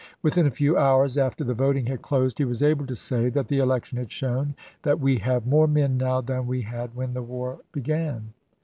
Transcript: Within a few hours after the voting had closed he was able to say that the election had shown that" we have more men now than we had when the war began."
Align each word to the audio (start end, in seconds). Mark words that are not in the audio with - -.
Within 0.23 0.47
a 0.47 0.49
few 0.49 0.77
hours 0.79 1.15
after 1.15 1.43
the 1.43 1.53
voting 1.53 1.85
had 1.85 2.01
closed 2.01 2.39
he 2.39 2.43
was 2.43 2.63
able 2.63 2.87
to 2.87 2.95
say 2.95 3.29
that 3.29 3.49
the 3.49 3.59
election 3.59 3.99
had 3.99 4.11
shown 4.11 4.55
that" 4.81 4.99
we 4.99 5.19
have 5.19 5.45
more 5.45 5.67
men 5.67 5.95
now 5.95 6.21
than 6.21 6.47
we 6.47 6.63
had 6.63 6.95
when 6.95 7.13
the 7.13 7.21
war 7.21 7.59
began." 7.71 8.33